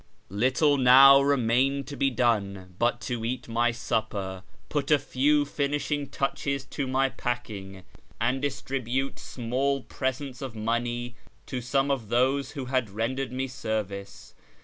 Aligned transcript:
Little 0.29 0.77
now 0.77 1.21
remained 1.21 1.85
to 1.89 1.95
be 1.95 2.09
done 2.09 2.73
but 2.79 2.99
to 3.01 3.23
eat 3.23 3.47
my 3.47 3.69
supper, 3.71 4.41
put 4.67 4.89
a 4.89 4.97
few 4.97 5.45
finishing 5.45 6.07
touches 6.09 6.65
to 6.73 6.87
my 6.87 7.09
packing, 7.09 7.83
and 8.19 8.41
distribute 8.41 9.19
small 9.19 9.81
presents 9.83 10.41
of 10.41 10.55
money 10.55 11.13
to 11.45 11.61
some 11.61 11.91
of 11.91 12.09
those 12.09 12.53
who 12.53 12.65
had 12.65 12.89
rendered 12.89 13.31
me 13.31 13.45
service. 13.47 14.33